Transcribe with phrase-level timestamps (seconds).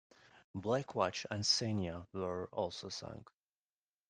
[0.55, 3.29] "Black Watch" and "Senja" were also sunk.